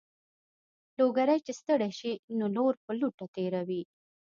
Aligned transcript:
لوګری 0.97 1.37
چې 1.45 1.51
ستړی 1.59 1.91
شي 1.99 2.11
نو 2.37 2.45
لور 2.55 2.73
په 2.85 2.91
لوټه 2.99 3.25
تېروي. 3.35 3.81